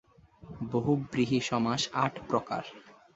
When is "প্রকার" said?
2.29-2.63